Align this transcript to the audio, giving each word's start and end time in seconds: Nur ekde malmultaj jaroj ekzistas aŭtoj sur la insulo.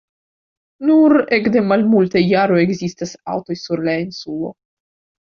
Nur 0.89 1.15
ekde 1.37 1.63
malmultaj 1.73 2.23
jaroj 2.31 2.59
ekzistas 2.65 3.15
aŭtoj 3.37 3.63
sur 3.69 3.89
la 3.89 3.99
insulo. 4.09 4.55